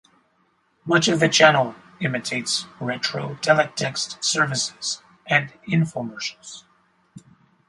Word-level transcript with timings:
Much 0.83 1.07
of 1.07 1.19
the 1.19 1.29
channel 1.29 1.75
imitates 1.99 2.65
retro 2.79 3.35
teletext 3.43 4.23
services 4.23 5.03
and 5.27 5.53
infomercials. 5.69 6.63